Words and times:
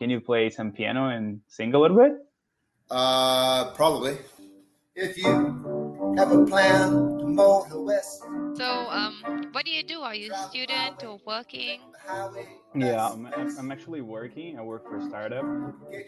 Can 0.00 0.08
you 0.08 0.20
play 0.20 0.48
some 0.48 0.72
piano 0.72 1.08
and 1.10 1.42
sing 1.46 1.74
a 1.74 1.78
little 1.78 1.96
bit? 1.98 2.12
Uh, 2.90 3.70
probably. 3.74 4.16
If 4.94 5.18
you 5.18 6.14
have 6.16 6.32
a 6.32 6.44
plan 6.46 6.90
to 7.18 7.26
mow 7.26 7.66
the 7.68 7.80
west 7.80 8.22
So, 8.56 8.64
um, 8.90 9.48
what 9.52 9.66
do 9.66 9.70
you 9.70 9.82
do? 9.82 10.00
Are 10.00 10.14
you 10.14 10.32
a 10.32 10.34
student 10.34 11.04
or 11.04 11.20
working? 11.26 11.80
Yeah, 12.74 13.06
I'm, 13.12 13.26
I'm 13.26 13.58
I'm 13.58 13.70
actually 13.72 14.00
working. 14.00 14.58
I 14.58 14.62
work 14.62 14.88
for 14.88 14.96
a 14.96 15.04
startup, 15.10 15.44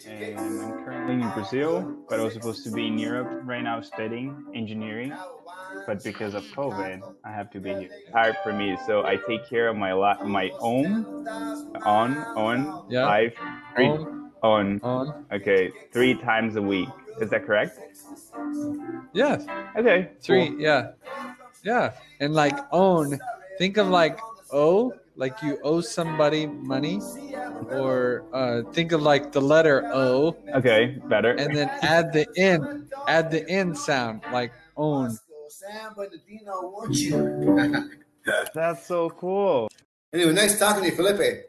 and 0.06 0.38
I'm 0.38 0.72
currently 0.84 1.14
in 1.20 1.30
Brazil, 1.34 1.84
but 2.09 2.18
I 2.18 2.22
was 2.22 2.32
supposed 2.34 2.64
to 2.64 2.70
be 2.70 2.86
in 2.86 2.98
Europe 2.98 3.29
right 3.45 3.62
now 3.62 3.80
studying 3.82 4.32
engineering. 4.54 5.12
But 5.86 6.04
because 6.04 6.34
of 6.34 6.45
COVID, 6.56 7.02
I 7.24 7.30
have 7.32 7.50
to 7.50 7.61
be 7.61 7.74
here. 7.74 7.90
Hard 8.14 8.36
for 8.45 8.52
me, 8.52 8.79
so 8.86 9.04
I 9.04 9.16
take 9.29 9.48
care 9.50 9.68
of 9.68 9.77
my 9.77 9.93
la- 9.93 10.22
my 10.24 10.50
own, 10.61 11.04
on, 11.84 12.11
on, 12.36 12.82
Yeah. 12.88 13.06
life, 13.06 13.34
three, 13.75 13.86
On, 13.89 14.30
on. 14.43 14.80
on. 14.82 15.25
Okay, 15.32 15.70
three 15.93 16.14
times 16.14 16.57
a 16.57 16.62
week. 16.62 16.89
Is 17.21 17.31
that 17.31 17.44
correct? 17.46 17.79
Yes. 19.12 19.45
Okay, 19.76 20.11
Three. 20.21 20.48
cool. 20.48 20.61
Yeah. 20.61 20.93
Yeah. 21.62 21.93
And 22.21 22.35
like 22.35 22.57
own, 22.72 23.18
think 23.58 23.76
of 23.76 23.89
like 23.89 24.18
owe, 24.50 24.93
like 25.17 25.43
you 25.43 25.58
owe 25.62 25.81
somebody 25.81 26.46
money, 26.46 27.00
or 27.71 28.25
uh, 28.32 28.62
think 28.72 28.93
of 28.93 29.03
like 29.03 29.31
the 29.32 29.40
letter 29.40 29.84
O, 29.93 30.36
Okay, 30.54 30.96
better. 31.09 31.32
and 31.32 31.54
then 31.54 31.68
add 31.82 32.12
the 32.12 32.27
in, 32.36 32.89
add 33.06 33.31
the 33.31 33.47
in 33.47 33.75
sound, 33.75 34.23
like 34.33 34.53
own. 34.77 35.17
San 35.48 35.92
Bernardino 35.95 36.73
wants 36.73 36.98
you. 37.00 37.92
That's 38.55 38.86
so 38.86 39.11
cool. 39.11 39.69
anyway, 40.14 40.33
nice 40.33 40.59
talking 40.59 40.83
to 40.84 40.89
you, 40.91 40.97
Felipe. 40.97 41.45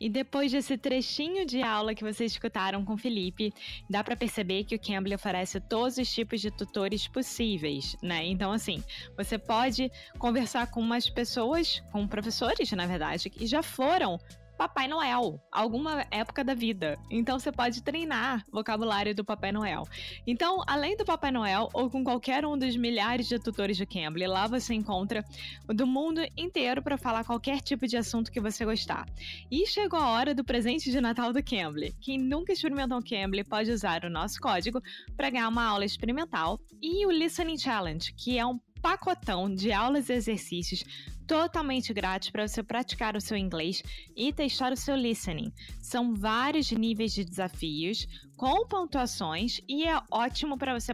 E 0.00 0.08
depois 0.08 0.50
desse 0.50 0.78
trechinho 0.78 1.44
de 1.44 1.62
aula 1.62 1.94
que 1.94 2.02
vocês 2.02 2.32
escutaram 2.32 2.82
com 2.84 2.94
o 2.94 2.96
Felipe, 2.96 3.52
dá 3.88 4.02
para 4.02 4.16
perceber 4.16 4.64
que 4.64 4.74
o 4.74 4.80
Cambly 4.80 5.14
oferece 5.14 5.60
todos 5.60 5.98
os 5.98 6.10
tipos 6.10 6.40
de 6.40 6.50
tutores 6.50 7.06
possíveis, 7.06 7.94
né? 8.02 8.24
Então, 8.24 8.50
assim, 8.50 8.82
você 9.14 9.36
pode 9.36 9.92
conversar 10.18 10.70
com 10.70 10.80
umas 10.80 11.10
pessoas, 11.10 11.82
com 11.92 12.08
professores, 12.08 12.72
na 12.72 12.86
verdade, 12.86 13.28
que 13.28 13.46
já 13.46 13.62
foram 13.62 14.18
Papai 14.60 14.86
Noel, 14.86 15.40
alguma 15.50 16.06
época 16.10 16.44
da 16.44 16.52
vida. 16.52 16.98
Então, 17.10 17.38
você 17.38 17.50
pode 17.50 17.82
treinar 17.82 18.44
vocabulário 18.52 19.14
do 19.14 19.24
Papai 19.24 19.50
Noel. 19.50 19.84
Então, 20.26 20.62
além 20.66 20.98
do 20.98 21.02
Papai 21.02 21.30
Noel, 21.30 21.70
ou 21.72 21.88
com 21.88 22.04
qualquer 22.04 22.44
um 22.44 22.58
dos 22.58 22.76
milhares 22.76 23.26
de 23.26 23.38
tutores 23.38 23.78
do 23.78 23.86
Cambly, 23.86 24.26
lá 24.26 24.46
você 24.46 24.74
encontra 24.74 25.24
do 25.66 25.86
mundo 25.86 26.20
inteiro 26.36 26.82
para 26.82 26.98
falar 26.98 27.24
qualquer 27.24 27.62
tipo 27.62 27.86
de 27.86 27.96
assunto 27.96 28.30
que 28.30 28.38
você 28.38 28.62
gostar. 28.66 29.06
E 29.50 29.66
chegou 29.66 29.98
a 29.98 30.10
hora 30.10 30.34
do 30.34 30.44
presente 30.44 30.90
de 30.90 31.00
Natal 31.00 31.32
do 31.32 31.42
Cambly. 31.42 31.94
Quem 31.98 32.18
nunca 32.18 32.52
experimentou 32.52 32.98
o 32.98 33.02
Cambly 33.02 33.42
pode 33.42 33.70
usar 33.70 34.04
o 34.04 34.10
nosso 34.10 34.38
código 34.38 34.82
para 35.16 35.30
ganhar 35.30 35.48
uma 35.48 35.64
aula 35.64 35.86
experimental 35.86 36.60
e 36.82 37.06
o 37.06 37.10
Listening 37.10 37.56
Challenge, 37.56 38.12
que 38.12 38.38
é 38.38 38.44
um 38.44 38.60
pacotão 38.82 39.52
de 39.54 39.72
aulas 39.72 40.08
e 40.08 40.14
exercícios 40.14 40.84
totalmente 41.30 41.94
grátis 41.94 42.28
para 42.30 42.48
você 42.48 42.60
praticar 42.60 43.14
o 43.14 43.20
seu 43.20 43.36
inglês 43.36 43.84
e 44.16 44.32
testar 44.32 44.72
o 44.72 44.76
seu 44.76 44.96
listening. 44.96 45.52
São 45.80 46.12
vários 46.12 46.72
níveis 46.72 47.12
de 47.12 47.24
desafios 47.24 48.04
com 48.36 48.66
pontuações 48.66 49.60
e 49.68 49.86
é 49.86 49.96
ótimo 50.10 50.58
para 50.58 50.74
você 50.74 50.92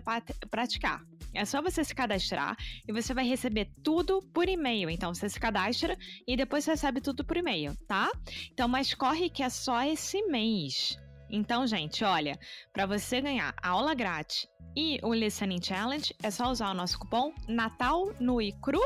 praticar. 0.50 1.00
É 1.32 1.46
só 1.46 1.62
você 1.62 1.82
se 1.82 1.94
cadastrar 1.94 2.54
e 2.86 2.92
você 2.92 3.14
vai 3.14 3.26
receber 3.26 3.70
tudo 3.82 4.20
por 4.34 4.46
e-mail. 4.46 4.90
Então 4.90 5.14
você 5.14 5.26
se 5.26 5.40
cadastra 5.40 5.96
e 6.28 6.36
depois 6.36 6.64
você 6.64 6.72
recebe 6.72 7.00
tudo 7.00 7.24
por 7.24 7.38
e-mail, 7.38 7.74
tá? 7.88 8.12
Então, 8.52 8.68
mas 8.68 8.92
corre 8.92 9.30
que 9.30 9.42
é 9.42 9.48
só 9.48 9.82
esse 9.84 10.20
mês. 10.24 10.98
Então, 11.30 11.66
gente, 11.66 12.04
olha, 12.04 12.38
para 12.74 12.84
você 12.84 13.22
ganhar 13.22 13.54
aula 13.62 13.94
grátis 13.94 14.46
e 14.76 15.00
o 15.02 15.14
Listening 15.14 15.62
Challenge, 15.62 16.14
é 16.22 16.30
só 16.30 16.50
usar 16.50 16.70
o 16.70 16.74
nosso 16.74 16.98
cupom 16.98 17.32
Natal 17.48 18.12
no 18.20 18.40
Icru 18.40 18.80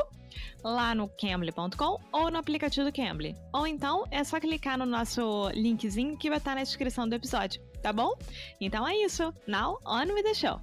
lá 0.63 0.95
no 0.95 1.09
cambly.com 1.09 1.99
ou 2.11 2.31
no 2.31 2.37
aplicativo 2.37 2.89
do 2.89 2.93
Cambly. 2.93 3.35
Ou 3.53 3.67
então 3.67 4.05
é 4.09 4.23
só 4.23 4.39
clicar 4.39 4.77
no 4.77 4.85
nosso 4.85 5.49
linkzinho 5.49 6.17
que 6.17 6.29
vai 6.29 6.37
estar 6.37 6.55
na 6.55 6.63
descrição 6.63 7.07
do 7.07 7.15
episódio, 7.15 7.61
tá 7.81 7.91
bom? 7.91 8.13
Então 8.59 8.87
é 8.87 8.95
isso. 8.95 9.33
Now 9.47 9.79
on 9.85 10.13
with 10.13 10.23
the 10.23 10.33
show. 10.33 10.61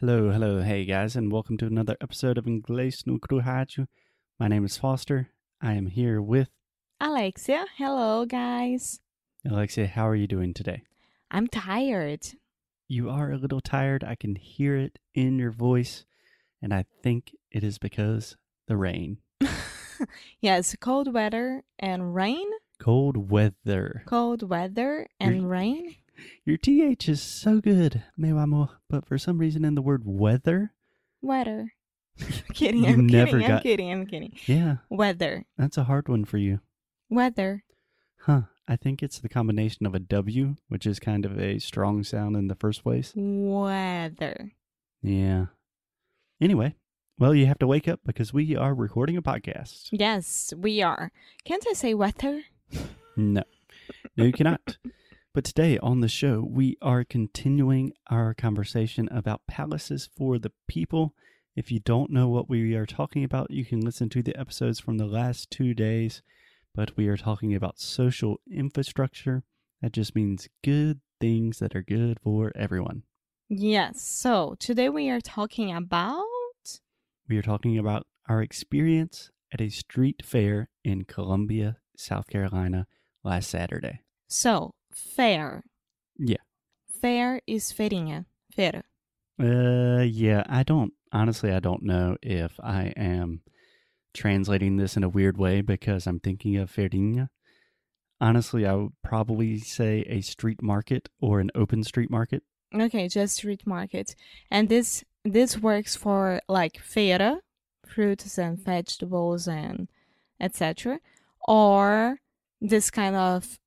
Hello, 0.00 0.30
hello, 0.30 0.62
hey 0.62 0.84
guys, 0.84 1.16
and 1.16 1.32
welcome 1.32 1.56
to 1.56 1.66
another 1.66 1.96
episode 2.02 2.38
of 2.38 2.46
Inglês 2.46 3.04
no 3.06 3.18
Cru 3.18 3.40
Rádio. 3.40 3.88
My 4.38 4.46
name 4.46 4.64
is 4.64 4.76
Foster. 4.76 5.30
I 5.60 5.72
am 5.72 5.86
here 5.86 6.20
with 6.20 6.50
Alexia, 7.00 7.64
hello 7.78 8.26
guys. 8.26 9.00
Alexia. 9.44 9.86
How 9.86 10.06
are 10.06 10.16
you 10.16 10.26
doing 10.26 10.52
today? 10.52 10.82
I'm 11.36 11.48
tired. 11.48 12.26
You 12.88 13.10
are 13.10 13.30
a 13.30 13.36
little 13.36 13.60
tired. 13.60 14.02
I 14.02 14.14
can 14.14 14.36
hear 14.36 14.74
it 14.74 14.98
in 15.14 15.38
your 15.38 15.50
voice, 15.50 16.06
and 16.62 16.72
I 16.72 16.86
think 17.02 17.36
it 17.50 17.62
is 17.62 17.76
because 17.76 18.38
the 18.68 18.76
rain. 18.78 19.18
yes, 20.40 20.74
cold 20.80 21.12
weather 21.12 21.62
and 21.78 22.14
rain. 22.14 22.48
Cold 22.80 23.30
weather. 23.30 24.02
Cold 24.06 24.48
weather 24.48 25.08
and 25.20 25.36
You're- 25.36 25.46
rain. 25.46 25.96
Your 26.46 26.56
TH 26.56 27.06
is 27.10 27.20
so 27.20 27.60
good, 27.60 28.02
meu 28.16 28.38
amor, 28.38 28.68
but 28.88 29.04
for 29.06 29.18
some 29.18 29.36
reason 29.36 29.62
in 29.66 29.74
the 29.74 29.82
word 29.82 30.04
weather, 30.06 30.72
Weather. 31.20 31.74
kidding, 32.54 32.86
I'm 32.86 33.06
kidding, 33.10 33.44
I'm 33.44 33.60
kidding, 33.60 33.92
I'm 33.92 34.06
kidding. 34.06 34.32
yeah, 34.46 34.76
Weather. 34.88 35.44
that's 35.58 35.76
a 35.76 35.84
hard 35.84 36.08
one 36.08 36.24
for 36.24 36.38
you. 36.38 36.60
Weather. 37.10 37.62
Huh. 38.20 38.42
I 38.68 38.76
think 38.76 39.02
it's 39.02 39.18
the 39.20 39.28
combination 39.28 39.86
of 39.86 39.94
a 39.94 40.00
W, 40.00 40.56
which 40.68 40.86
is 40.86 40.98
kind 40.98 41.24
of 41.24 41.38
a 41.38 41.58
strong 41.58 42.02
sound 42.02 42.36
in 42.36 42.48
the 42.48 42.54
first 42.56 42.82
place. 42.82 43.12
Weather. 43.14 44.52
Yeah. 45.02 45.46
Anyway, 46.40 46.74
well, 47.18 47.34
you 47.34 47.46
have 47.46 47.60
to 47.60 47.66
wake 47.66 47.86
up 47.86 48.00
because 48.04 48.32
we 48.32 48.56
are 48.56 48.74
recording 48.74 49.16
a 49.16 49.22
podcast. 49.22 49.88
Yes, 49.92 50.52
we 50.56 50.82
are. 50.82 51.12
Can't 51.44 51.64
I 51.68 51.72
say 51.72 51.94
weather? 51.94 52.42
No, 53.18 53.44
no, 54.18 54.24
you 54.24 54.32
cannot. 54.32 54.76
But 55.32 55.44
today 55.44 55.78
on 55.78 56.00
the 56.00 56.08
show, 56.08 56.46
we 56.46 56.76
are 56.82 57.02
continuing 57.02 57.94
our 58.10 58.34
conversation 58.34 59.08
about 59.10 59.46
palaces 59.46 60.06
for 60.14 60.38
the 60.38 60.52
people. 60.68 61.14
If 61.54 61.72
you 61.72 61.78
don't 61.80 62.10
know 62.10 62.28
what 62.28 62.50
we 62.50 62.74
are 62.74 62.84
talking 62.84 63.24
about, 63.24 63.50
you 63.50 63.64
can 63.64 63.80
listen 63.80 64.10
to 64.10 64.22
the 64.22 64.38
episodes 64.38 64.80
from 64.80 64.98
the 64.98 65.06
last 65.06 65.50
two 65.50 65.72
days. 65.72 66.20
But 66.76 66.94
we 66.94 67.08
are 67.08 67.16
talking 67.16 67.54
about 67.54 67.78
social 67.78 68.40
infrastructure. 68.50 69.44
That 69.80 69.92
just 69.92 70.14
means 70.14 70.46
good 70.62 71.00
things 71.18 71.58
that 71.58 71.74
are 71.74 71.82
good 71.82 72.18
for 72.22 72.52
everyone. 72.54 73.04
Yes. 73.48 74.02
So 74.02 74.56
today 74.58 74.90
we 74.90 75.08
are 75.08 75.22
talking 75.22 75.72
about 75.72 76.24
We 77.28 77.38
are 77.38 77.42
talking 77.42 77.78
about 77.78 78.06
our 78.28 78.42
experience 78.42 79.30
at 79.52 79.60
a 79.62 79.70
street 79.70 80.22
fair 80.24 80.68
in 80.84 81.04
Columbia, 81.04 81.78
South 81.96 82.26
Carolina 82.28 82.86
last 83.24 83.48
Saturday. 83.48 84.00
so 84.28 84.74
fair. 84.92 85.64
Yeah. 86.18 86.42
Fair 87.00 87.40
is 87.46 87.72
feirinha. 87.72 88.26
Fair. 88.54 88.84
Uh, 89.40 90.02
yeah, 90.02 90.42
I 90.48 90.62
don't, 90.62 90.92
honestly, 91.12 91.52
I 91.52 91.60
don't 91.60 91.82
know 91.82 92.16
if 92.22 92.58
I 92.62 92.92
am 92.96 93.42
translating 94.16 94.76
this 94.76 94.96
in 94.96 95.04
a 95.04 95.08
weird 95.08 95.36
way 95.38 95.60
because 95.60 96.06
I'm 96.06 96.18
thinking 96.20 96.56
of 96.56 96.70
feirinha. 96.72 97.28
Honestly, 98.20 98.64
I 98.66 98.74
would 98.74 98.92
probably 99.02 99.58
say 99.58 100.00
a 100.08 100.20
street 100.22 100.62
market 100.62 101.08
or 101.20 101.38
an 101.40 101.50
open 101.54 101.84
street 101.84 102.10
market. 102.10 102.42
Okay, 102.74 103.08
just 103.08 103.36
street 103.36 103.66
market. 103.66 104.14
And 104.50 104.68
this 104.68 105.04
this 105.24 105.58
works 105.58 105.96
for 105.96 106.40
like 106.48 106.74
feira, 106.74 107.40
fruits 107.86 108.38
and 108.38 108.58
vegetables 108.58 109.46
and 109.46 109.88
etc. 110.40 111.00
Or 111.46 112.18
this 112.60 112.90
kind 112.90 113.16
of 113.16 113.58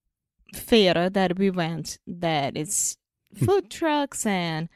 feira 0.55 1.13
that 1.13 1.37
we 1.37 1.51
went 1.51 1.99
that 2.07 2.57
is 2.57 2.97
food 3.35 3.69
trucks 3.69 4.25
and 4.25 4.67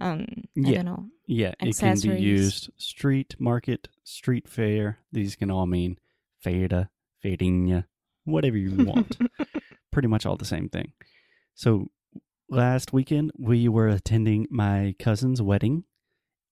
um 0.00 0.24
I 0.56 0.70
Yeah. 0.70 0.74
don't 0.76 0.84
know. 0.86 1.06
Yeah, 1.26 1.54
it 1.60 1.76
can 1.78 2.00
be 2.00 2.20
used 2.20 2.70
street 2.76 3.36
market, 3.38 3.88
street 4.10 4.48
fair. 4.48 4.98
These 5.12 5.36
can 5.36 5.50
all 5.50 5.66
mean 5.66 5.98
feira, 6.44 6.88
feirinha, 7.24 7.84
whatever 8.24 8.56
you 8.56 8.84
want. 8.84 9.16
Pretty 9.92 10.08
much 10.08 10.26
all 10.26 10.36
the 10.36 10.44
same 10.44 10.68
thing. 10.68 10.92
So 11.54 11.90
last 12.48 12.92
weekend 12.92 13.32
we 13.38 13.68
were 13.68 13.88
attending 13.88 14.46
my 14.50 14.94
cousin's 14.98 15.42
wedding 15.42 15.84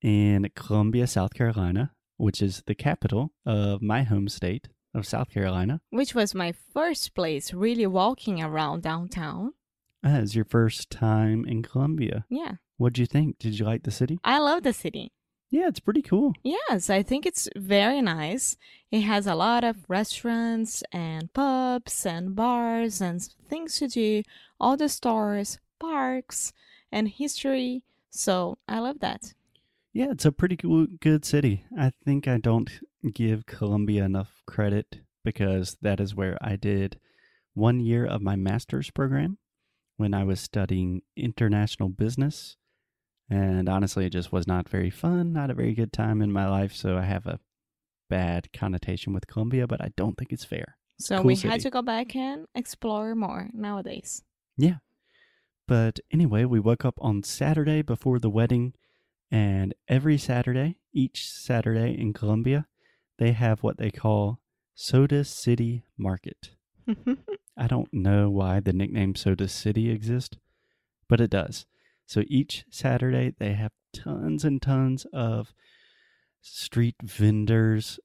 in 0.03 0.49
Columbia, 0.55 1.07
South 1.07 1.35
Carolina, 1.35 1.93
which 2.17 2.43
is 2.43 2.63
the 2.67 2.75
capital 2.75 3.33
of 3.47 3.83
my 3.83 4.03
home 4.03 4.29
state 4.29 4.69
of 4.95 5.07
South 5.07 5.31
Carolina. 5.31 5.81
Which 5.91 6.15
was 6.15 6.35
my 6.35 6.53
first 6.73 7.15
place 7.15 7.53
really 7.53 7.87
walking 7.87 8.43
around 8.43 8.83
downtown. 8.83 9.53
That 10.03 10.23
is 10.23 10.35
your 10.35 10.45
first 10.45 10.91
time 10.91 11.45
in 11.45 11.63
Columbia. 11.63 12.25
Yeah. 12.29 12.55
What'd 12.77 12.99
you 12.99 13.07
think? 13.07 13.39
Did 13.39 13.59
you 13.59 13.65
like 13.65 13.83
the 13.83 13.91
city? 13.91 14.21
I 14.23 14.39
love 14.39 14.63
the 14.63 14.73
city. 14.73 15.13
Yeah, 15.51 15.69
it's 15.69 15.81
pretty 15.81 16.03
cool. 16.03 16.35
Yes, 16.43 16.91
I 16.91 17.03
think 17.03 17.25
it's 17.25 17.49
very 17.57 18.03
nice. 18.03 18.57
It 18.91 19.01
has 19.01 19.27
a 19.27 19.35
lot 19.35 19.65
of 19.65 19.89
restaurants 19.89 20.83
and 20.93 21.33
pubs 21.33 22.05
and 22.05 22.37
bars 22.37 23.01
and 23.01 23.23
things 23.49 23.79
to 23.79 23.89
do, 23.89 24.23
all 24.61 24.77
the 24.77 24.89
stores, 24.89 25.59
parks, 25.79 26.53
and 26.93 27.09
history. 27.09 27.83
So 28.11 28.59
I 28.69 28.81
love 28.81 29.01
that. 29.01 29.33
Yeah, 29.93 30.11
it's 30.11 30.27
a 30.27 30.33
pretty 30.33 30.57
cool, 30.57 30.87
good 31.01 31.25
city. 31.25 31.65
I 31.79 31.93
think 32.05 32.29
I 32.29 32.39
don't 32.39 32.71
give 33.13 33.47
Columbia 33.47 34.05
enough 34.05 34.43
credit 34.47 34.99
because 35.25 35.77
that 35.83 35.99
is 35.99 36.15
where 36.15 36.37
I 36.41 36.57
did 36.57 37.01
one 37.55 37.81
year 37.81 38.07
of 38.07 38.23
my 38.23 38.37
master's 38.37 38.91
program 38.91 39.39
when 39.97 40.15
I 40.15 40.25
was 40.25 40.41
studying 40.41 41.03
international 41.17 41.89
business. 41.89 42.57
And 43.31 43.69
honestly, 43.69 44.07
it 44.07 44.11
just 44.11 44.33
was 44.33 44.47
not 44.47 44.69
very 44.69 44.91
fun, 44.91 45.33
not 45.33 45.51
a 45.51 45.55
very 45.55 45.75
good 45.75 45.93
time 45.93 46.23
in 46.23 46.33
my 46.33 46.49
life. 46.49 46.75
So 46.75 46.97
I 46.97 47.03
have 47.03 47.27
a 47.27 47.41
bad 48.09 48.53
connotation 48.53 49.13
with 49.13 49.27
Columbia, 49.27 49.67
but 49.67 49.83
I 49.83 49.91
don't 49.97 50.17
think 50.17 50.33
it's 50.33 50.45
fair. 50.45 50.77
So 50.99 51.17
Cool 51.19 51.27
we 51.27 51.37
city. 51.37 51.49
had 51.49 51.61
to 51.61 51.71
go 51.71 51.83
back 51.83 52.17
and 52.17 52.47
explore 52.55 53.15
more 53.15 53.51
nowadays. 53.53 54.23
Yeah. 54.57 54.77
But 55.67 56.01
anyway, 56.11 56.45
we 56.45 56.59
woke 56.59 56.85
up 56.85 56.95
on 57.01 57.23
Saturday 57.23 57.83
before 57.83 58.19
the 58.19 58.31
wedding, 58.31 58.73
and 59.31 59.75
every 59.87 60.17
Saturday, 60.17 60.79
each 60.95 61.29
Saturday 61.31 61.93
in 61.93 62.15
Columbia, 62.15 62.67
they 63.19 63.33
have 63.33 63.63
what 63.63 63.77
they 63.77 63.91
call 63.91 64.41
Soda 64.75 65.23
City 65.25 65.85
Market. 65.99 66.53
I 67.59 67.67
don't 67.67 67.93
know 67.93 68.31
why 68.31 68.61
the 68.61 68.73
nickname 68.73 69.15
Soda 69.15 69.47
City 69.49 69.91
exists, 69.91 70.39
but 71.09 71.21
it 71.21 71.29
does. 71.31 71.67
So 72.09 72.25
each 72.27 72.65
Saturday, 72.71 73.35
they 73.39 73.53
have 73.53 73.73
tons 73.93 74.43
and 74.43 74.63
tons 74.63 75.07
of 75.13 75.53
street 76.41 76.97
vendors, 77.03 78.01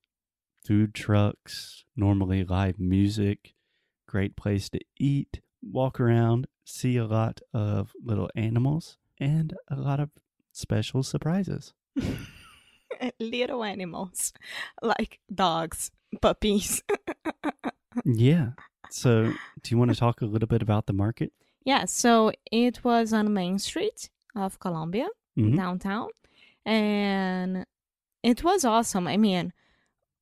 food 0.68 0.94
trucks, 0.94 1.86
normally 1.96 2.44
live 2.44 2.82
music, 2.82 3.54
great 4.06 4.36
place 4.36 4.70
to 4.72 4.82
eat, 5.00 5.40
walk 5.62 6.02
around, 6.02 6.48
see 6.66 6.98
a 6.98 7.06
lot 7.06 7.40
of 7.54 7.94
little 8.04 8.30
animals, 8.36 8.98
and 9.22 9.54
a 9.70 9.78
lot 9.78 10.02
of 10.02 10.10
special 10.52 11.02
surprises. 11.02 11.74
Little 13.22 13.64
animals 13.64 14.34
like 14.82 15.20
dogs, 15.34 15.92
puppies. 16.22 16.84
Yeah. 18.06 18.54
So, 18.90 19.26
do 19.62 19.70
you 19.70 19.78
want 19.78 19.92
to 19.92 19.96
talk 19.98 20.22
a 20.22 20.26
little 20.26 20.48
bit 20.48 20.64
about 20.64 20.88
the 20.88 20.94
market? 20.94 21.32
Yeah, 21.64 21.86
so 21.86 22.32
it 22.52 22.84
was 22.84 23.14
on 23.14 23.34
Main 23.34 23.60
Street 23.60 24.10
of 24.36 24.60
Columbia, 24.60 25.08
Mhm. 25.38 25.56
downtown, 25.56 26.10
and 26.66 27.66
it 28.24 28.44
was 28.44 28.64
awesome. 28.66 29.08
I 29.08 29.18
mean, 29.18 29.54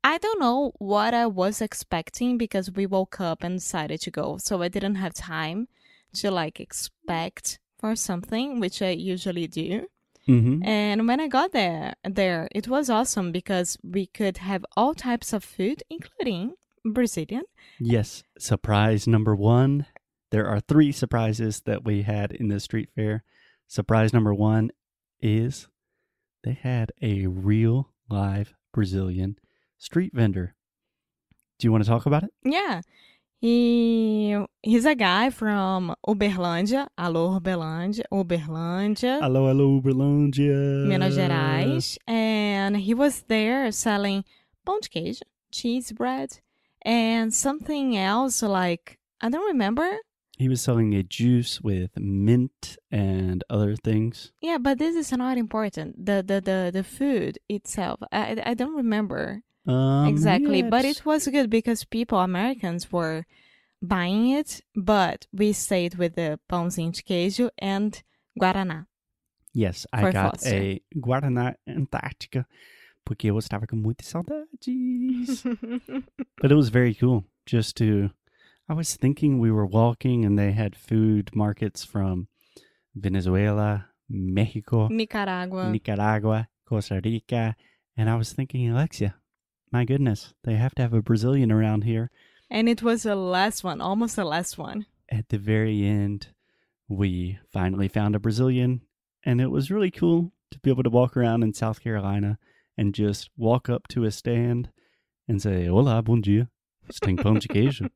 I 0.03 0.17
don't 0.17 0.39
know 0.39 0.73
what 0.79 1.13
I 1.13 1.27
was 1.27 1.61
expecting 1.61 2.38
because 2.38 2.71
we 2.71 2.85
woke 2.88 3.21
up 3.21 3.43
and 3.43 3.57
decided 3.59 4.01
to 4.01 4.11
go, 4.11 4.38
so 4.38 4.61
I 4.61 4.67
didn't 4.69 4.95
have 4.95 5.13
time 5.13 5.67
to 6.13 6.31
like 6.31 6.59
expect 6.59 7.59
for 7.79 7.95
something, 7.95 8.59
which 8.59 8.81
I 8.81 8.89
usually 8.89 9.47
do. 9.47 9.88
Mm-hmm. 10.27 10.63
And 10.63 11.07
when 11.07 11.19
I 11.19 11.27
got 11.27 11.51
there, 11.51 11.95
there 12.03 12.47
it 12.53 12.67
was 12.67 12.89
awesome 12.89 13.31
because 13.31 13.77
we 13.83 14.05
could 14.07 14.38
have 14.38 14.65
all 14.75 14.93
types 14.93 15.33
of 15.33 15.43
food, 15.43 15.83
including 15.89 16.55
Brazilian. 16.83 17.43
Yes. 17.79 18.23
Surprise 18.38 19.07
number 19.07 19.35
one. 19.35 19.85
There 20.31 20.48
are 20.48 20.62
three 20.62 20.92
surprises 20.94 21.62
that 21.66 21.83
we 21.83 22.04
had 22.04 22.31
in 22.31 22.48
the 22.48 22.60
street 22.60 22.89
fair. 22.95 23.24
Surprise 23.68 24.13
number 24.13 24.33
one 24.33 24.72
is 25.19 25.68
they 26.44 26.54
had 26.54 26.92
a 27.01 27.28
real 27.28 27.89
live 28.10 28.54
Brazilian 28.74 29.38
street 29.78 30.13
vendor. 30.13 30.56
Do 31.60 31.68
you 31.68 31.72
want 31.72 31.83
to 31.83 31.89
talk 31.89 32.06
about 32.06 32.24
it? 32.24 32.31
Yeah. 32.44 32.81
He 33.42 34.38
he's 34.62 34.86
a 34.86 34.95
guy 34.95 35.31
from 35.31 35.95
Uberlândia. 36.07 36.88
Alô, 36.98 37.39
Uberlândia. 37.39 38.04
Uberlândia. 38.13 39.19
Hello, 39.19 39.48
hello, 39.48 39.81
Berlândia. 39.81 40.88
Minas 40.88 41.16
Gerais. 41.16 41.98
And 42.07 42.77
he 42.77 42.94
was 42.94 43.24
there 43.27 43.72
selling 43.72 44.24
pão 44.66 44.80
de 44.80 44.89
queijo, 44.89 45.24
cheese 45.51 45.92
bread, 45.92 46.39
and 46.84 47.34
something 47.34 47.98
else 47.98 48.42
like 48.44 49.00
I 49.19 49.30
don't 49.30 49.48
remember. 49.48 49.98
He 50.41 50.49
was 50.49 50.61
selling 50.61 50.95
a 50.95 51.03
juice 51.03 51.61
with 51.61 51.91
mint 51.97 52.77
and 52.89 53.43
other 53.49 53.75
things. 53.75 54.31
Yeah, 54.41 54.57
but 54.57 54.79
this 54.79 54.95
is 54.95 55.11
not 55.11 55.38
important. 55.38 56.05
The 56.05 56.23
the 56.25 56.41
the, 56.41 56.71
the 56.73 56.83
food 56.83 57.38
itself. 57.47 57.99
I 58.11 58.41
I 58.43 58.53
don't 58.55 58.75
remember. 58.75 59.43
Um, 59.67 60.07
exactly 60.07 60.61
yeah, 60.61 60.69
but 60.69 60.85
it 60.85 61.05
was 61.05 61.27
good 61.27 61.51
because 61.51 61.85
people 61.85 62.17
americans 62.19 62.91
were 62.91 63.27
buying 63.79 64.31
it 64.31 64.61
but 64.75 65.27
we 65.31 65.53
stayed 65.53 65.99
with 66.01 66.15
the 66.15 66.39
pãozinho 66.49 66.91
de 66.91 67.03
queijo 67.03 67.51
and 67.59 68.01
guaraná 68.39 68.88
Yes, 69.53 69.85
I 69.91 70.11
got 70.11 70.39
Foster. 70.39 70.55
a 70.55 70.81
Guaraná 70.95 71.55
Antártica 71.67 72.47
porque 73.03 73.27
eu 73.27 73.38
estava 73.38 73.67
com 73.67 73.75
muitas 73.75 74.07
saudades. 74.07 75.43
but 76.41 76.51
it 76.51 76.55
was 76.55 76.69
very 76.69 76.95
cool 76.95 77.25
just 77.45 77.75
to. 77.77 78.09
I 78.71 78.73
was 78.73 78.95
thinking 78.95 79.38
we 79.38 79.51
were 79.51 79.65
walking 79.65 80.23
and 80.23 80.39
they 80.39 80.53
had 80.53 80.77
food 80.77 81.35
markets 81.35 81.83
from 81.83 82.29
Venezuela, 82.95 83.88
Mexico, 84.07 84.88
nicaragua 84.88 85.69
Nicaragua, 85.69 86.47
Costa 86.65 87.01
Rica, 87.03 87.57
and 87.97 88.09
I 88.09 88.15
was 88.15 88.31
thinking, 88.31 88.69
Alexia, 88.69 89.15
my 89.73 89.83
goodness, 89.83 90.33
they 90.45 90.56
have 90.56 90.73
to 90.75 90.83
have 90.83 90.94
a 90.94 91.01
Brazilian 91.01 91.51
around 91.51 91.83
here. 91.83 92.12
and 92.50 92.69
it 92.69 92.81
was 92.81 93.03
the 93.03 93.18
last 93.18 93.62
one 93.62 93.81
almost 93.81 94.15
the 94.15 94.23
last 94.23 94.57
one 94.57 94.85
At 95.09 95.27
the 95.27 95.38
very 95.38 95.85
end, 95.85 96.27
we 96.88 97.39
finally 97.51 97.89
found 97.89 98.15
a 98.15 98.19
Brazilian, 98.19 98.83
and 99.25 99.41
it 99.41 99.51
was 99.51 99.69
really 99.69 99.91
cool 99.91 100.31
to 100.50 100.59
be 100.59 100.69
able 100.69 100.83
to 100.83 100.89
walk 100.89 101.17
around 101.17 101.44
in 101.44 101.53
South 101.53 101.81
Carolina 101.83 102.39
and 102.77 102.95
just 102.95 103.31
walk 103.35 103.67
up 103.67 103.89
to 103.89 104.06
a 104.06 104.12
stand 104.12 104.69
and 105.27 105.41
say, 105.41 105.67
Olá, 105.67 106.01
bom 106.01 106.21
dia. 106.21 106.47
Pão 107.17 107.38
de 107.38 107.47
queijo. 107.47 107.89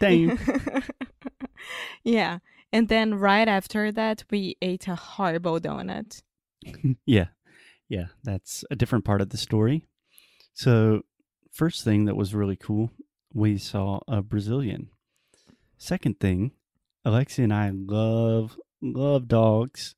Tenho. 0.00 0.88
yeah 2.04 2.38
and 2.72 2.88
then 2.88 3.14
right 3.14 3.48
after 3.48 3.92
that 3.92 4.24
we 4.30 4.56
ate 4.62 4.88
a 4.88 4.94
horrible 4.94 5.60
donut 5.60 6.22
yeah. 7.06 7.28
Yeah. 7.88 8.06
That's 8.22 8.64
a 8.70 8.76
different 8.76 9.04
part 9.04 9.20
of 9.20 9.30
the 9.30 9.36
story. 9.36 9.86
So, 10.52 11.02
first 11.52 11.84
thing 11.84 12.04
that 12.04 12.16
was 12.16 12.34
really 12.34 12.56
cool, 12.56 12.90
we 13.32 13.58
saw 13.58 14.00
a 14.08 14.22
Brazilian. 14.22 14.90
Second 15.78 16.20
thing, 16.20 16.52
Alexia 17.04 17.44
and 17.44 17.54
I 17.54 17.70
love, 17.70 18.58
love 18.82 19.28
dogs. 19.28 19.94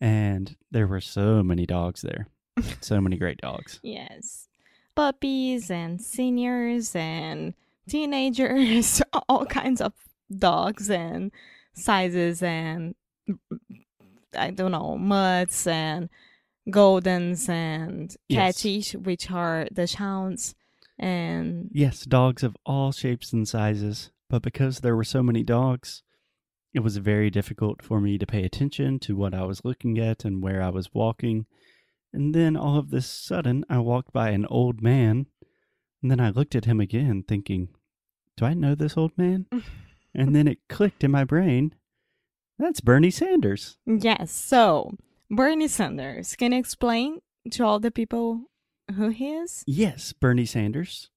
And 0.00 0.56
there 0.70 0.86
were 0.86 1.00
so 1.00 1.42
many 1.42 1.64
dogs 1.64 2.02
there. 2.02 2.28
so 2.80 3.00
many 3.00 3.16
great 3.16 3.38
dogs. 3.38 3.80
yes 3.82 4.48
puppies 4.94 5.70
and 5.70 6.00
seniors 6.00 6.96
and 6.96 7.52
teenagers 7.88 9.02
all 9.28 9.46
kinds 9.46 9.80
of 9.80 9.92
dogs 10.36 10.90
and 10.90 11.30
sizes 11.74 12.42
and 12.42 12.94
mm, 13.28 13.38
I 14.36 14.50
don't 14.50 14.72
know, 14.72 14.96
mutts 14.98 15.66
and 15.66 16.08
goldens 16.68 17.48
and 17.48 18.14
Yes. 18.28 18.60
catfish, 18.62 18.94
which 18.94 19.30
are 19.30 19.66
the 19.70 19.86
hounds. 19.96 20.54
And 20.98 21.70
Yes, 21.72 22.04
dogs 22.04 22.42
of 22.42 22.56
all 22.66 22.92
shapes 22.92 23.32
and 23.32 23.46
sizes. 23.46 24.10
But 24.28 24.42
because 24.42 24.80
there 24.80 24.96
were 24.96 25.04
so 25.04 25.22
many 25.22 25.42
dogs, 25.44 26.02
it 26.74 26.80
was 26.80 26.96
very 26.96 27.30
difficult 27.30 27.82
for 27.82 28.00
me 28.00 28.18
to 28.18 28.26
pay 28.26 28.44
attention 28.44 28.98
to 29.00 29.14
what 29.16 29.32
I 29.32 29.44
was 29.44 29.64
looking 29.64 29.98
at 29.98 30.24
and 30.24 30.42
where 30.42 30.60
I 30.62 30.70
was 30.70 30.92
walking. 30.92 31.46
And 32.12 32.34
then 32.34 32.56
all 32.56 32.76
of 32.78 32.90
this 32.90 33.06
sudden, 33.06 33.64
I 33.70 33.78
walked 33.78 34.12
by 34.12 34.30
an 34.30 34.46
old 34.46 34.82
man. 34.82 35.26
And 36.02 36.10
then 36.10 36.20
I 36.20 36.30
looked 36.30 36.54
at 36.54 36.66
him 36.66 36.80
again, 36.80 37.24
thinking, 37.26 37.68
Do 38.36 38.44
I 38.44 38.54
know 38.54 38.74
this 38.74 38.96
old 38.96 39.12
man? 39.16 39.46
and 40.14 40.34
then 40.34 40.46
it 40.48 40.58
clicked 40.68 41.02
in 41.04 41.10
my 41.10 41.24
brain. 41.24 41.74
That's 42.58 42.80
Bernie 42.80 43.10
Sanders. 43.10 43.76
yes, 43.86 44.32
so 44.32 44.96
Bernie 45.30 45.68
Sanders, 45.68 46.36
can 46.36 46.52
you 46.52 46.58
explain 46.58 47.20
to 47.50 47.64
all 47.64 47.78
the 47.78 47.90
people 47.90 48.42
who 48.94 49.08
he 49.08 49.30
is? 49.30 49.62
Yes, 49.66 50.12
Bernie 50.12 50.46
Sanders, 50.46 51.10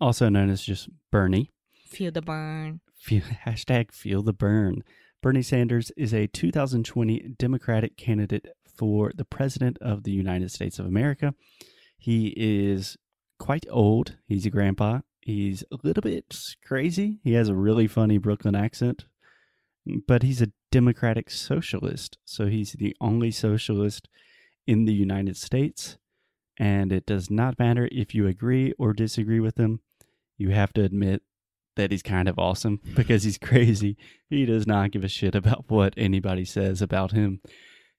also 0.00 0.28
known 0.28 0.48
as 0.48 0.62
just 0.62 0.88
Bernie. 1.10 1.50
Feel 1.86 2.12
the 2.12 2.22
burn. 2.22 2.80
Feel, 2.96 3.22
hashtag 3.46 3.92
feel 3.92 4.22
the 4.22 4.32
burn. 4.32 4.82
Bernie 5.22 5.42
Sanders 5.42 5.90
is 5.96 6.12
a 6.14 6.26
2020 6.28 7.34
Democratic 7.38 7.96
candidate 7.96 8.48
for 8.66 9.12
the 9.14 9.24
President 9.24 9.78
of 9.80 10.04
the 10.04 10.12
United 10.12 10.50
States 10.50 10.78
of 10.78 10.86
America. 10.86 11.34
He 11.98 12.34
is 12.36 12.96
quite 13.38 13.66
old. 13.70 14.16
He's 14.26 14.46
a 14.46 14.50
grandpa. 14.50 15.00
He's 15.20 15.64
a 15.72 15.78
little 15.82 16.02
bit 16.02 16.54
crazy. 16.64 17.18
He 17.24 17.32
has 17.32 17.48
a 17.48 17.54
really 17.54 17.86
funny 17.86 18.18
Brooklyn 18.18 18.54
accent, 18.54 19.06
but 20.06 20.22
he's 20.22 20.42
a 20.42 20.52
Democratic 20.70 21.30
socialist. 21.30 22.18
So 22.24 22.46
he's 22.46 22.72
the 22.72 22.96
only 23.00 23.30
socialist 23.30 24.08
in 24.66 24.84
the 24.84 24.92
United 24.92 25.36
States. 25.36 25.96
And 26.58 26.92
it 26.92 27.06
does 27.06 27.30
not 27.30 27.58
matter 27.58 27.88
if 27.90 28.14
you 28.14 28.26
agree 28.26 28.72
or 28.78 28.92
disagree 28.92 29.40
with 29.40 29.56
him. 29.56 29.80
You 30.36 30.50
have 30.50 30.72
to 30.74 30.82
admit 30.82 31.22
that 31.76 31.90
he's 31.90 32.02
kind 32.02 32.28
of 32.28 32.38
awesome 32.38 32.80
because 32.94 33.22
he's 33.22 33.38
crazy. 33.38 33.96
He 34.28 34.44
does 34.46 34.66
not 34.66 34.90
give 34.90 35.04
a 35.04 35.08
shit 35.08 35.34
about 35.34 35.64
what 35.68 35.94
anybody 35.96 36.44
says 36.44 36.82
about 36.82 37.12
him. 37.12 37.40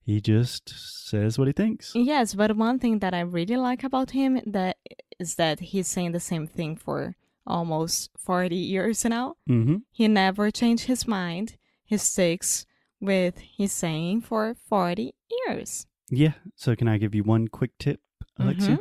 He 0.06 0.22
just 0.22 0.70
says 1.10 1.40
what 1.40 1.48
he 1.48 1.54
thinks. 1.54 1.94
Yes, 1.96 2.36
but 2.36 2.56
one 2.56 2.78
thing 2.78 3.00
that 3.00 3.16
I 3.16 3.22
really 3.22 3.58
like 3.58 3.84
about 3.84 4.12
him 4.12 4.40
that 4.46 4.78
is 5.20 5.36
that 5.36 5.60
he's 5.60 5.88
saying 5.88 6.12
the 6.12 6.20
same 6.20 6.46
thing 6.46 6.76
for 6.76 7.16
almost 7.48 8.12
40 8.18 8.56
years 8.56 9.04
now. 9.04 9.36
Mm-hmm. 9.50 9.78
He 9.92 10.08
never 10.08 10.52
changed 10.52 10.86
his 10.86 11.08
mind. 11.08 11.58
He 11.84 11.98
sticks 11.98 12.68
with 13.02 13.40
his 13.58 13.72
saying 13.72 14.22
for 14.22 14.56
40 14.70 15.16
years. 15.48 15.88
Yeah. 16.12 16.34
So 16.56 16.76
can 16.76 16.88
I 16.88 17.00
give 17.00 17.16
you 17.16 17.24
one 17.24 17.48
quick 17.48 17.72
tip, 17.80 18.00
Alexia? 18.38 18.80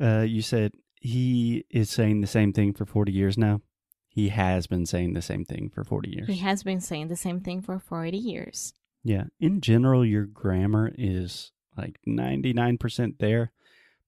Uh, 0.00 0.20
you 0.20 0.40
said 0.40 0.72
he 0.98 1.64
is 1.70 1.90
saying 1.90 2.22
the 2.22 2.26
same 2.26 2.54
thing 2.54 2.72
for 2.72 2.86
40 2.86 3.12
years 3.12 3.36
now. 3.36 3.60
He 4.08 4.30
has 4.30 4.66
been 4.66 4.86
saying 4.86 5.12
the 5.12 5.20
same 5.20 5.44
thing 5.44 5.70
for 5.74 5.84
40 5.84 6.10
years. 6.10 6.28
He 6.28 6.38
has 6.38 6.62
been 6.62 6.80
saying 6.80 7.08
the 7.08 7.16
same 7.16 7.40
thing 7.40 7.60
for 7.60 7.78
40 7.78 8.16
years. 8.16 8.72
Yeah. 9.06 9.26
In 9.38 9.60
general, 9.60 10.04
your 10.04 10.26
grammar 10.26 10.90
is 10.98 11.52
like 11.76 12.00
99% 12.08 13.18
there. 13.20 13.52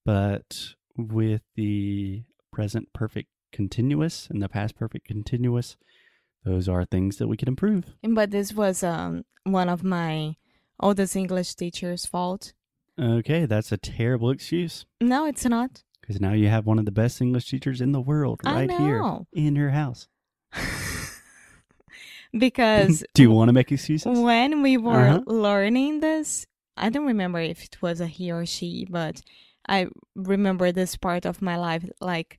But 0.05 0.75
with 0.97 1.43
the 1.55 2.25
present 2.52 2.93
perfect 2.93 3.28
continuous 3.52 4.26
and 4.28 4.43
the 4.43 4.49
past 4.49 4.75
perfect 4.75 5.07
continuous, 5.07 5.76
those 6.45 6.69
are 6.69 6.85
things 6.85 7.19
that 7.19 7.28
we 7.28 7.37
can 7.37 7.47
improve. 7.47 7.85
But 8.02 8.33
this 8.33 8.52
was 8.52 8.83
um, 8.83 9.25
one 9.45 9.69
of 9.69 9.85
my 9.85 10.35
oldest 10.81 11.14
English 11.14 11.55
teacher's 11.55 12.05
fault. 12.05 12.52
Okay. 13.00 13.47
That's 13.47 13.71
a 13.71 13.76
terrible 13.76 14.31
excuse 14.31 14.85
No, 15.00 15.26
it's 15.26 15.45
not. 15.45 15.85
because 16.00 16.21
now 16.21 16.33
you 16.33 16.49
have 16.49 16.67
one 16.67 16.81
of 16.81 16.87
the 16.87 16.90
best 16.90 17.21
English 17.21 17.49
teachers 17.49 17.81
in 17.81 17.93
the 17.93 18.00
world 18.00 18.40
right 18.45 18.69
here 18.69 19.21
in 19.33 19.55
her 19.55 19.71
house. 19.71 20.09
because 22.37 23.04
Do 23.14 23.23
you 23.23 23.30
want 23.30 23.49
to 23.49 23.52
make 23.52 23.70
excuses? 23.73 24.18
when 24.18 24.62
we 24.62 24.76
were 24.76 25.08
Uh-huh. 25.08 25.20
learning 25.26 26.00
this, 26.00 26.47
I 26.76 26.90
don't 26.90 27.06
remember 27.06 27.40
if 27.40 27.64
it 27.64 27.80
was 27.82 28.00
a 28.00 28.06
he 28.06 28.30
or 28.30 28.47
she, 28.47 28.87
but 28.88 29.20
I 29.68 29.88
remember 30.14 30.73
this 30.73 30.97
part 30.97 31.26
of 31.26 31.42
my 31.42 31.56
life 31.56 31.85
like, 32.00 32.38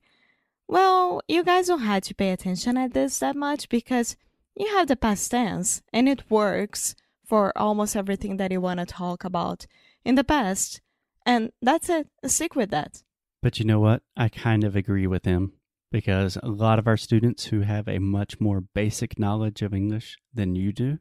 well, 0.68 1.20
you 1.28 1.42
guys 1.44 1.66
don't 1.68 1.80
have 1.82 2.02
to 2.04 2.14
pay 2.14 2.30
attention 2.30 2.76
at 2.76 2.92
this 2.94 3.18
that 3.18 3.36
much 3.36 3.68
because 3.68 4.16
you 4.56 4.66
have 4.76 4.88
the 4.88 4.96
past 4.96 5.30
tense 5.30 5.82
and 5.92 6.08
it 6.08 6.30
works 6.30 6.94
for 7.26 7.56
almost 7.56 7.94
everything 7.96 8.36
that 8.38 8.50
you 8.52 8.60
want 8.60 8.80
to 8.80 8.86
talk 8.86 9.24
about 9.24 9.66
in 10.04 10.14
the 10.16 10.24
past. 10.24 10.80
And 11.26 11.52
that's 11.62 11.88
it. 11.88 12.08
Stick 12.26 12.56
with 12.56 12.70
that. 12.70 13.02
But 13.42 13.58
you 13.58 13.64
know 13.64 13.80
what? 13.80 14.02
I 14.16 14.28
kind 14.28 14.64
of 14.64 14.74
agree 14.76 15.06
with 15.06 15.24
him 15.24 15.52
because 15.90 16.38
a 16.42 16.48
lot 16.48 16.78
of 16.78 16.86
our 16.86 16.96
students 16.96 17.46
who 17.46 17.60
have 17.62 17.88
a 17.88 17.98
much 17.98 18.40
more 18.40 18.60
basic 18.60 19.18
knowledge 19.18 19.62
of 19.62 19.74
English 19.74 20.16
than 20.32 20.54
you 20.54 20.72
do, 20.72 20.98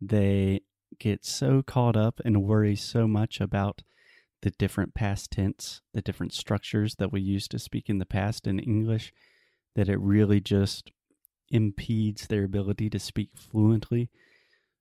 they 0.00 0.60
get 0.98 1.24
so 1.24 1.62
caught 1.62 1.96
up 1.96 2.20
and 2.24 2.42
worry 2.42 2.76
so 2.76 3.08
much 3.08 3.40
about 3.40 3.82
the 4.42 4.50
different 4.50 4.94
past 4.94 5.30
tense, 5.30 5.80
the 5.94 6.02
different 6.02 6.32
structures 6.32 6.96
that 6.96 7.12
we 7.12 7.20
use 7.20 7.48
to 7.48 7.58
speak 7.58 7.88
in 7.88 7.98
the 7.98 8.06
past 8.06 8.46
in 8.46 8.58
English, 8.58 9.12
that 9.74 9.88
it 9.88 9.98
really 9.98 10.40
just 10.40 10.90
impedes 11.50 12.26
their 12.26 12.44
ability 12.44 12.90
to 12.90 12.98
speak 12.98 13.30
fluently. 13.36 14.10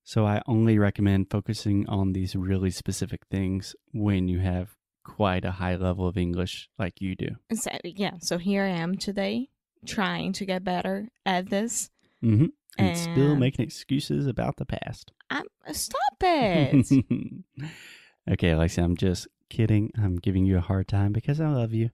So 0.03 0.25
I 0.25 0.41
only 0.47 0.79
recommend 0.79 1.29
focusing 1.29 1.87
on 1.87 2.13
these 2.13 2.35
really 2.35 2.71
specific 2.71 3.21
things 3.29 3.75
when 3.93 4.27
you 4.27 4.39
have 4.39 4.75
quite 5.03 5.45
a 5.45 5.51
high 5.51 5.75
level 5.75 6.07
of 6.07 6.17
English 6.17 6.69
like 6.77 7.01
you 7.01 7.15
do. 7.15 7.29
So, 7.53 7.71
yeah, 7.83 8.13
so 8.19 8.37
here 8.37 8.63
I 8.63 8.69
am 8.69 8.95
today 8.95 9.49
trying 9.85 10.33
to 10.33 10.45
get 10.45 10.63
better 10.63 11.09
at 11.25 11.49
this. 11.49 11.89
Mm-hmm. 12.23 12.47
And 12.77 12.97
still 12.97 13.35
making 13.35 13.65
excuses 13.65 14.27
about 14.27 14.55
the 14.55 14.65
past. 14.65 15.11
I'm, 15.29 15.45
stop 15.73 16.15
it. 16.21 17.03
okay, 18.31 18.51
Alexia, 18.51 18.83
I'm 18.83 18.95
just 18.95 19.27
kidding. 19.49 19.91
I'm 20.01 20.15
giving 20.15 20.45
you 20.45 20.57
a 20.57 20.61
hard 20.61 20.87
time 20.87 21.11
because 21.11 21.41
I 21.41 21.49
love 21.49 21.73
you. 21.73 21.89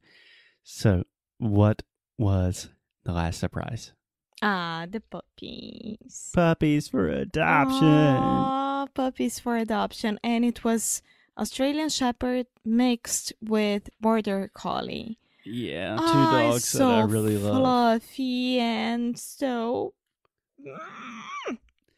So, 0.63 1.03
what 1.39 1.81
was 2.17 2.69
the 3.05 3.11
last 3.11 3.39
surprise? 3.39 3.93
Ah, 4.41 4.85
the 4.89 4.99
puppies. 4.99 6.31
Puppies 6.33 6.87
for 6.87 7.09
adoption. 7.09 7.87
Aw, 7.87 8.85
puppies 8.93 9.39
for 9.39 9.57
adoption. 9.57 10.19
And 10.23 10.45
it 10.45 10.63
was 10.63 11.01
Australian 11.37 11.89
Shepherd 11.89 12.47
mixed 12.65 13.33
with 13.41 13.89
Border 14.01 14.49
Collie. 14.53 15.19
Yeah, 15.45 15.95
two 15.95 16.03
Ah, 16.03 16.31
dogs 16.49 16.57
it's 16.57 16.71
that 16.73 16.83
I 16.83 17.01
really 17.03 17.37
love. 17.37 18.01
Fluffy 18.03 18.59
and 18.59 19.17
so. 19.17 19.93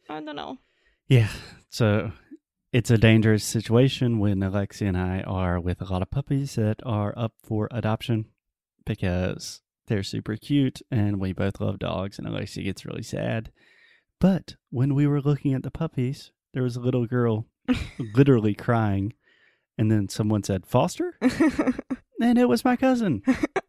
I 0.08 0.20
don't 0.20 0.36
know. 0.36 0.58
Yeah. 1.08 1.28
So 1.68 2.12
it's 2.72 2.90
a 2.90 2.98
dangerous 2.98 3.44
situation 3.44 4.18
when 4.18 4.38
Alexi 4.40 4.86
and 4.86 4.96
I 4.96 5.22
are 5.22 5.58
with 5.60 5.80
a 5.80 5.84
lot 5.92 6.02
of 6.02 6.10
puppies 6.10 6.54
that 6.56 6.80
are 6.84 7.14
up 7.16 7.32
for 7.42 7.68
adoption 7.72 8.26
because 8.86 9.60
they're 9.86 10.02
super 10.02 10.36
cute 10.36 10.80
and 10.90 11.20
we 11.20 11.32
both 11.32 11.60
love 11.60 11.78
dogs 11.78 12.18
and 12.18 12.28
Alexi 12.28 12.64
gets 12.64 12.84
really 12.84 13.02
sad. 13.02 13.50
But 14.20 14.56
when 14.70 14.94
we 14.94 15.06
were 15.06 15.20
looking 15.20 15.54
at 15.54 15.62
the 15.62 15.70
puppies, 15.70 16.30
there 16.52 16.62
was 16.62 16.76
a 16.76 16.80
little 16.80 17.06
girl 17.06 17.46
literally 18.14 18.54
crying 18.54 19.14
and 19.78 19.90
then 19.90 20.08
someone 20.08 20.42
said, 20.42 20.66
Foster? 20.66 21.18
And 22.22 22.38
it 22.38 22.50
was 22.50 22.66
my 22.66 22.76
cousin. 22.76 23.22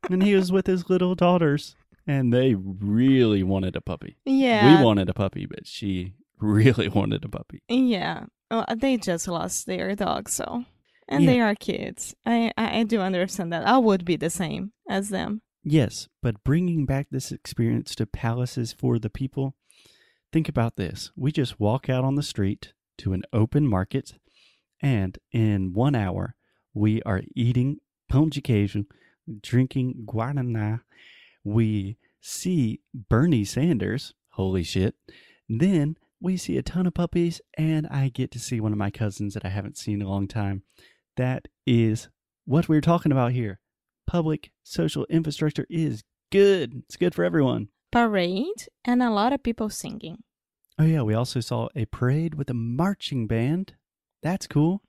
and 0.10 0.22
he 0.22 0.36
was 0.36 0.52
with 0.52 0.68
his 0.68 0.90
little 0.90 1.16
daughters 1.16 1.74
and 2.06 2.34
they 2.34 2.54
really 2.54 3.44
wanted 3.44 3.78
a 3.78 3.82
puppy. 3.82 4.18
yeah. 4.26 4.78
We 4.80 4.84
wanted 4.84 5.08
a 5.08 5.14
puppy, 5.14 5.46
but 5.46 5.66
she 5.66 6.16
really 6.38 6.90
wanted 7.00 7.24
a 7.24 7.30
puppy. 7.30 7.62
Yeah. 7.70 8.26
Well, 8.50 8.66
they 8.76 8.98
just 8.98 9.30
lost 9.30 9.68
their 9.68 9.96
dog, 9.96 10.28
so. 10.28 10.66
And 11.08 11.24
Yeah. 11.24 11.30
they 11.32 11.40
are 11.40 11.56
kids. 11.56 12.14
I, 12.26 12.52
I 12.58 12.80
I 12.80 12.84
do 12.84 13.00
understand 13.00 13.54
that. 13.54 13.66
I 13.66 13.78
would 13.78 14.04
be 14.04 14.18
the 14.18 14.30
same 14.30 14.74
as 14.90 15.08
them. 15.10 15.42
Yes, 15.64 16.10
but 16.22 16.44
bringing 16.44 16.86
back 16.86 17.08
this 17.10 17.32
experience 17.32 17.96
to 17.96 18.06
palaces 18.06 18.74
for 18.74 19.00
the 19.00 19.10
people, 19.10 19.56
think 20.34 20.50
about 20.50 20.76
this. 20.76 21.12
We 21.16 21.32
just 21.32 21.58
walk 21.60 21.88
out 21.90 22.04
on 22.04 22.16
the 22.16 22.24
street 22.24 22.74
to 22.98 23.14
an 23.14 23.24
open 23.32 23.66
market, 23.68 24.16
and 24.82 25.18
in 25.32 25.74
one 25.74 25.96
hour, 25.96 26.36
we 26.74 27.02
are 27.04 27.22
eating 27.36 27.78
pão 28.12 28.30
de 28.30 28.42
queijo, 28.42 28.86
drinking 29.42 30.06
guaraná. 30.06 30.82
We 31.44 31.98
see 32.22 32.82
Bernie 32.94 33.46
Sanders. 33.46 34.14
Holy 34.32 34.64
shit. 34.64 34.96
Then 35.50 35.98
we 36.20 36.38
see 36.38 36.58
a 36.58 36.64
ton 36.64 36.86
of 36.86 36.94
puppies, 36.94 37.42
and 37.58 37.88
I 37.88 38.10
get 38.10 38.32
to 38.32 38.40
see 38.40 38.60
one 38.60 38.72
of 38.72 38.78
my 38.78 38.92
cousins 38.92 39.34
that 39.34 39.46
I 39.46 39.50
haven't 39.50 39.78
seen 39.78 40.02
in 40.02 40.08
a 40.08 40.10
long 40.10 40.28
time. 40.28 40.64
That 41.18 41.48
is 41.66 42.10
what 42.46 42.70
we're 42.70 42.82
talking 42.82 43.12
about 43.12 43.32
here 43.34 43.60
public 44.12 44.52
social 44.64 45.06
infrastructure 45.10 45.66
is 45.70 46.04
good. 46.34 46.84
It's 46.86 46.98
good 46.98 47.16
for 47.16 47.24
everyone. 47.24 47.70
Parade 47.94 48.68
and 48.84 49.02
a 49.02 49.10
lot 49.10 49.32
of 49.32 49.42
people 49.42 49.70
singing. 49.70 50.18
Oh, 50.78 50.84
yeah. 50.84 51.02
We 51.02 51.14
also 51.14 51.40
saw 51.40 51.70
a 51.78 51.86
parade 51.86 52.36
with 52.36 52.50
a 52.50 52.54
marching 52.54 53.26
band. 53.26 53.74
That's 54.22 54.48
cool. 54.48 54.82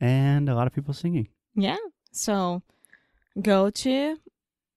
And 0.00 0.48
a 0.48 0.54
lot 0.54 0.66
of 0.66 0.74
people 0.74 0.94
singing. 0.94 1.28
Yeah. 1.54 1.76
So 2.12 2.62
go 3.40 3.70
to 3.70 4.16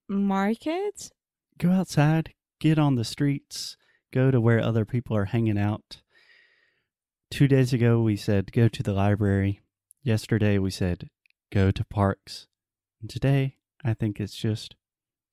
market. 0.08 1.10
Go 1.58 1.70
outside, 1.70 2.34
get 2.60 2.78
on 2.78 2.96
the 2.96 3.04
streets, 3.04 3.76
go 4.12 4.30
to 4.30 4.40
where 4.40 4.60
other 4.60 4.84
people 4.84 5.16
are 5.16 5.26
hanging 5.26 5.58
out. 5.58 6.02
Two 7.30 7.48
days 7.48 7.72
ago, 7.72 8.00
we 8.00 8.16
said 8.16 8.52
go 8.52 8.68
to 8.68 8.82
the 8.82 8.92
library. 8.92 9.60
Yesterday, 10.02 10.58
we 10.58 10.70
said 10.70 11.08
go 11.50 11.70
to 11.70 11.84
parks. 11.84 12.48
And 13.00 13.08
today, 13.08 13.56
I 13.84 13.94
think 13.94 14.20
it's 14.20 14.36
just 14.36 14.74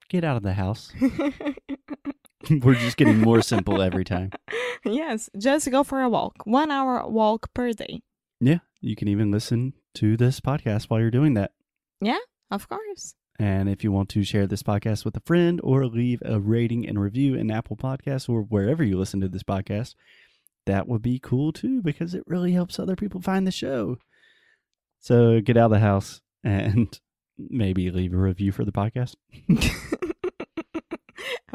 get 0.10 0.24
out 0.24 0.38
of 0.38 0.44
the 0.44 0.54
house. 0.54 0.92
We're 2.50 2.76
just 2.76 2.98
getting 2.98 3.20
more 3.20 3.42
simple 3.42 3.82
every 3.82 4.06
time. 4.06 4.32
yes. 4.86 5.30
Just 5.38 5.70
go 5.70 5.84
for 5.84 6.02
a 6.02 6.10
walk. 6.10 6.36
One 6.46 6.72
hour 6.72 7.08
walk 7.08 7.54
per 7.54 7.74
day. 7.74 8.02
Yeah, 8.40 8.60
you 8.82 8.96
can 8.96 9.08
even 9.08 9.32
listen 9.32 9.74
to 9.96 10.16
this 10.16 10.40
podcast 10.40 10.86
while 10.86 11.00
you're 11.00 11.12
doing 11.12 11.34
that. 11.34 11.52
Yeah, 12.00 12.20
of 12.50 12.70
course. 12.70 13.16
And 13.38 13.70
if 13.70 13.84
you 13.84 13.92
want 13.92 14.10
to 14.10 14.24
share 14.24 14.48
this 14.48 14.64
podcast 14.64 15.06
with 15.06 15.16
a 15.16 15.22
friend 15.22 15.62
or 15.64 15.86
leave 15.86 16.22
a 16.26 16.40
rating 16.40 16.88
and 16.88 17.00
review 17.00 17.36
in 17.36 17.52
Apple 17.52 17.78
Podcasts 17.78 18.28
or 18.28 18.42
wherever 18.42 18.84
you 18.84 18.98
listen 18.98 19.22
to 19.22 19.30
this 19.30 19.44
podcast, 19.44 19.96
that 20.66 20.88
would 20.88 21.02
be 21.02 21.20
cool 21.20 21.54
too 21.54 21.82
because 21.82 22.14
it 22.14 22.24
really 22.28 22.52
helps 22.52 22.80
other 22.80 22.96
people 22.96 23.22
find 23.22 23.48
the 23.48 23.52
show. 23.52 23.98
So 25.00 25.40
get 25.40 25.58
out 25.58 25.66
of 25.66 25.72
the 25.72 25.80
house 25.80 26.22
and 26.44 27.00
maybe 27.38 27.90
leave 27.92 28.14
a 28.14 28.18
review 28.18 28.52
for 28.52 28.66
the 28.66 28.72
podcast. 28.72 29.16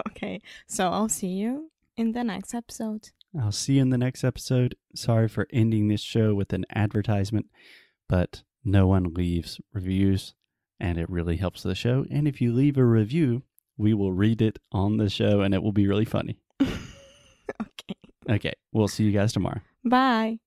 okay. 0.08 0.40
So 0.66 0.88
I'll 0.88 1.10
see 1.10 1.28
you 1.28 1.70
in 1.96 2.12
the 2.12 2.24
next 2.24 2.54
episode. 2.54 3.10
I'll 3.40 3.52
see 3.52 3.74
you 3.74 3.82
in 3.82 3.90
the 3.90 3.98
next 3.98 4.22
episode. 4.22 4.76
Sorry 4.94 5.28
for 5.28 5.46
ending 5.52 5.88
this 5.88 6.00
show 6.00 6.34
with 6.34 6.52
an 6.52 6.64
advertisement, 6.74 7.46
but 8.08 8.42
no 8.64 8.86
one 8.86 9.14
leaves 9.14 9.60
reviews, 9.72 10.34
and 10.78 10.98
it 10.98 11.10
really 11.10 11.36
helps 11.36 11.62
the 11.62 11.74
show. 11.74 12.04
And 12.10 12.28
if 12.28 12.40
you 12.40 12.52
leave 12.52 12.78
a 12.78 12.84
review, 12.84 13.42
we 13.76 13.92
will 13.92 14.12
read 14.12 14.40
it 14.40 14.58
on 14.70 14.98
the 14.98 15.10
show, 15.10 15.40
and 15.40 15.54
it 15.54 15.62
will 15.62 15.72
be 15.72 15.88
really 15.88 16.04
funny. 16.04 16.38
okay. 16.62 17.94
Okay, 18.30 18.52
we'll 18.72 18.88
see 18.88 19.04
you 19.04 19.12
guys 19.12 19.32
tomorrow. 19.32 19.60
Bye. 19.84 20.38